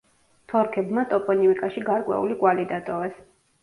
თორქებმა 0.53 1.03
ტოპონიმიკაში 1.13 1.87
გარკვეული 1.93 2.43
კვალი 2.43 2.71
დატოვეს. 2.77 3.27